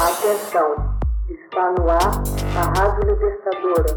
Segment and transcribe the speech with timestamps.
[0.00, 0.96] Atenção,
[1.28, 1.98] está no ar
[2.56, 3.96] a Rádio Libertadora.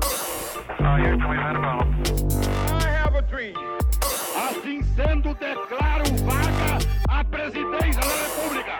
[4.35, 8.79] Assim sendo, declaro vaga a presidência da República.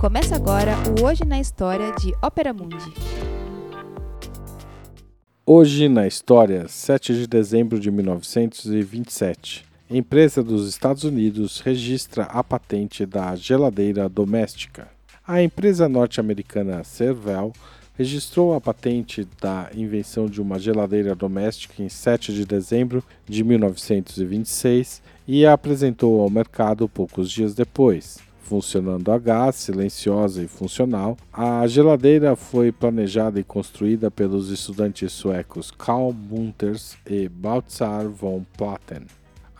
[0.00, 2.92] Começa agora o Hoje na História de Ópera Mundi.
[5.46, 9.64] Hoje na história, 7 de dezembro de 1927.
[9.88, 14.97] Empresa dos Estados Unidos registra a patente da geladeira doméstica.
[15.30, 17.52] A empresa norte-americana Servel
[17.98, 25.02] registrou a patente da invenção de uma geladeira doméstica em 7 de dezembro de 1926
[25.26, 28.16] e a apresentou ao mercado poucos dias depois.
[28.40, 35.70] Funcionando a gás, silenciosa e funcional, a geladeira foi planejada e construída pelos estudantes suecos
[35.70, 39.02] Carl Munters e Baltzar von Platen.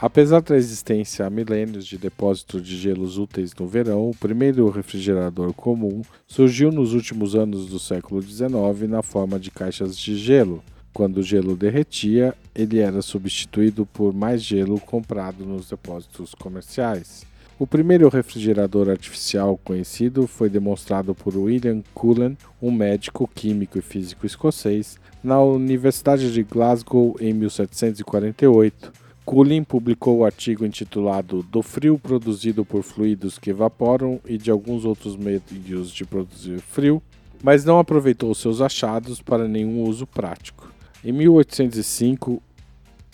[0.00, 5.52] Apesar da existência há milênios de depósito de gelos úteis no verão, o primeiro refrigerador
[5.52, 10.62] comum surgiu nos últimos anos do século XIX na forma de caixas de gelo.
[10.94, 17.26] Quando o gelo derretia, ele era substituído por mais gelo comprado nos depósitos comerciais.
[17.58, 24.24] O primeiro refrigerador artificial conhecido foi demonstrado por William Cullen, um médico, químico e físico
[24.24, 29.07] escocês, na Universidade de Glasgow em 1748.
[29.28, 34.86] Cullen publicou o artigo intitulado Do frio produzido por fluidos que evaporam e de alguns
[34.86, 37.02] outros meios de produzir frio,
[37.42, 40.72] mas não aproveitou seus achados para nenhum uso prático.
[41.04, 42.42] Em 1805,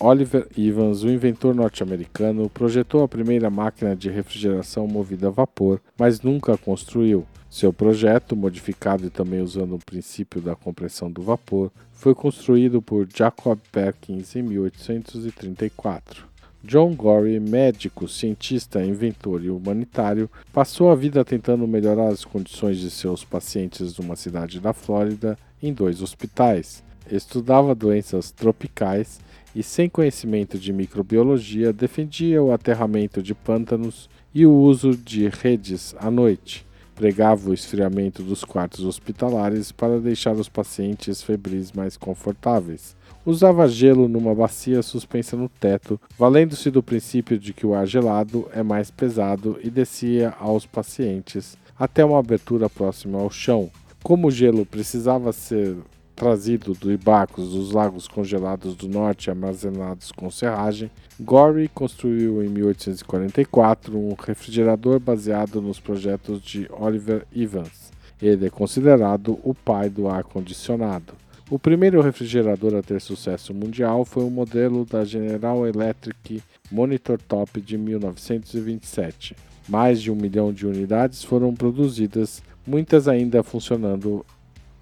[0.01, 6.21] Oliver Evans, o inventor norte-americano, projetou a primeira máquina de refrigeração movida a vapor, mas
[6.21, 7.25] nunca a construiu.
[7.49, 13.07] Seu projeto, modificado e também usando o princípio da compressão do vapor, foi construído por
[13.15, 16.27] Jacob Perkins em 1834.
[16.65, 22.91] John Gorey, médico, cientista, inventor e humanitário, passou a vida tentando melhorar as condições de
[22.91, 26.84] seus pacientes numa cidade da Flórida em dois hospitais.
[27.11, 29.21] Estudava doenças tropicais
[29.55, 35.95] e, sem conhecimento de microbiologia, defendia o aterramento de pântanos e o uso de redes
[35.99, 36.67] à noite.
[36.95, 42.97] Pregava o esfriamento dos quartos hospitalares para deixar os pacientes febris mais confortáveis.
[43.27, 48.49] Usava gelo numa bacia suspensa no teto, valendo-se do princípio de que o ar gelado
[48.53, 53.71] é mais pesado e descia aos pacientes até uma abertura próxima ao chão.
[54.03, 55.77] Como o gelo precisava ser
[56.15, 63.97] trazido do Ibacos dos lagos congelados do norte armazenados com serragem, Gorey construiu em 1844
[63.97, 67.93] um refrigerador baseado nos projetos de Oliver Evans.
[68.23, 71.15] Ele é considerado o pai do ar-condicionado.
[71.51, 76.43] O primeiro refrigerador a ter sucesso mundial foi o modelo da General Electric
[76.73, 79.37] Monitor Top de 1927.
[79.69, 84.25] Mais de um milhão de unidades foram produzidas, muitas ainda funcionando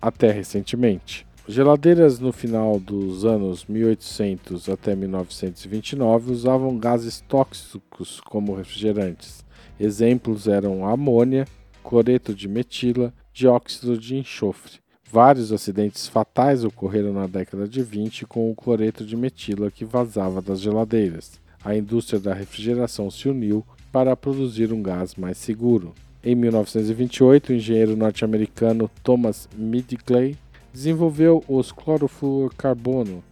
[0.02, 1.24] até recentemente.
[1.46, 9.44] Geladeiras no final dos anos 1800 até 1929 usavam gases tóxicos como refrigerantes.
[9.78, 11.46] Exemplos eram amônia,
[11.82, 14.80] cloreto de metila, dióxido de enxofre.
[15.10, 20.40] Vários acidentes fatais ocorreram na década de 20 com o cloreto de metila que vazava
[20.40, 21.40] das geladeiras.
[21.64, 25.92] A indústria da refrigeração se uniu para produzir um gás mais seguro.
[26.24, 30.36] Em 1928, o engenheiro norte-americano Thomas Midgley
[30.72, 33.24] desenvolveu os clorofluorcarbono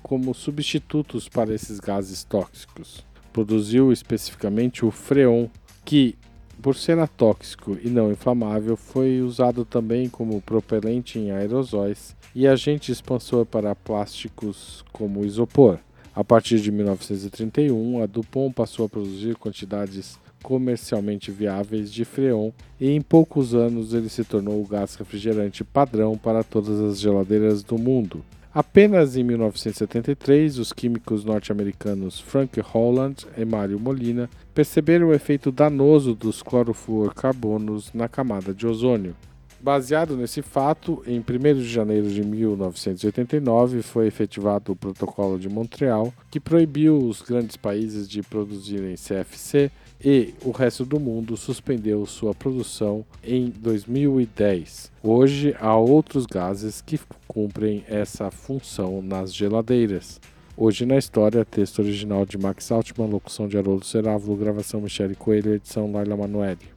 [0.00, 3.04] como substitutos para esses gases tóxicos.
[3.32, 5.48] Produziu especificamente o freon,
[5.84, 6.16] que,
[6.62, 12.92] por ser atóxico e não inflamável, foi usado também como propelente em aerosóis e agente
[12.92, 15.80] expansor para plásticos como isopor.
[16.14, 22.90] A partir de 1931, a Dupont passou a produzir quantidades comercialmente viáveis de freon e
[22.90, 27.78] em poucos anos ele se tornou o gás refrigerante padrão para todas as geladeiras do
[27.78, 28.24] mundo.
[28.52, 36.16] Apenas em 1973, os químicos norte-americanos Frank Holland e Mário Molina perceberam o efeito danoso
[36.16, 39.14] dos clorofluorcarbonos na camada de ozônio.
[39.62, 46.12] Baseado nesse fato, em 1 de janeiro de 1989 foi efetivado o Protocolo de Montreal,
[46.30, 49.70] que proibiu os grandes países de produzirem CFC
[50.02, 54.90] e o resto do mundo suspendeu sua produção em 2010.
[55.02, 56.98] Hoje há outros gases que
[57.28, 60.20] cumprem essa função nas geladeiras.
[60.56, 65.54] Hoje na história, texto original de Max Altman, locução de Haroldo Cerávulo, gravação Michele Coelho,
[65.54, 66.68] edição Laila Manoeli.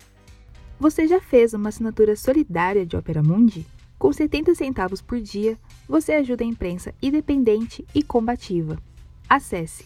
[0.79, 3.65] Você já fez uma assinatura solidária de Opera Mundi?
[3.97, 8.77] Com 70 centavos por dia, você ajuda a imprensa independente e combativa.
[9.29, 9.85] Acesse